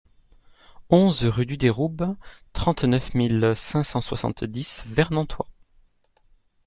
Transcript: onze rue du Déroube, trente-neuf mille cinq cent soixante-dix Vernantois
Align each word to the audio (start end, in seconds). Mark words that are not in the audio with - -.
onze 0.89 1.25
rue 1.25 1.45
du 1.45 1.57
Déroube, 1.57 2.15
trente-neuf 2.53 3.13
mille 3.13 3.51
cinq 3.55 3.83
cent 3.83 4.01
soixante-dix 4.01 4.81
Vernantois 4.87 5.47